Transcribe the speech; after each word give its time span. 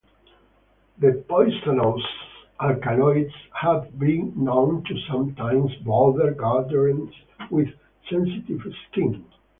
The 0.97 1.23
poisonous 1.29 2.01
alkaloids 2.59 3.35
have 3.53 3.99
been 3.99 4.33
known 4.35 4.83
to 4.85 4.97
sometimes 5.07 5.75
bother 5.85 6.31
gardeners 6.33 7.13
with 7.51 7.69
sensitive 8.09 8.63
skin. 8.89 9.23